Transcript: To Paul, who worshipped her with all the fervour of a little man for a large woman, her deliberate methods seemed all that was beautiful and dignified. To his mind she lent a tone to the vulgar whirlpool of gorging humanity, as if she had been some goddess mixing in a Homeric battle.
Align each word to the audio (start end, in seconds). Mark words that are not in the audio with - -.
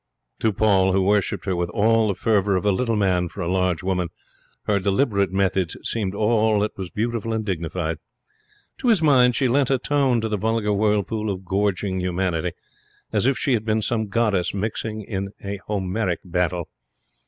To 0.39 0.51
Paul, 0.51 0.93
who 0.93 1.03
worshipped 1.03 1.45
her 1.45 1.55
with 1.55 1.69
all 1.69 2.07
the 2.07 2.15
fervour 2.15 2.55
of 2.55 2.65
a 2.65 2.71
little 2.71 2.95
man 2.95 3.29
for 3.29 3.41
a 3.41 3.47
large 3.47 3.83
woman, 3.83 4.07
her 4.63 4.79
deliberate 4.79 5.31
methods 5.31 5.77
seemed 5.83 6.15
all 6.15 6.61
that 6.61 6.75
was 6.75 6.89
beautiful 6.89 7.33
and 7.33 7.45
dignified. 7.45 7.99
To 8.79 8.87
his 8.87 9.03
mind 9.03 9.35
she 9.35 9.47
lent 9.47 9.69
a 9.69 9.77
tone 9.77 10.19
to 10.21 10.27
the 10.27 10.37
vulgar 10.37 10.73
whirlpool 10.73 11.29
of 11.29 11.45
gorging 11.45 11.99
humanity, 11.99 12.53
as 13.13 13.27
if 13.27 13.37
she 13.37 13.53
had 13.53 13.63
been 13.63 13.83
some 13.83 14.07
goddess 14.07 14.55
mixing 14.55 15.03
in 15.03 15.33
a 15.43 15.57
Homeric 15.67 16.21
battle. 16.25 16.67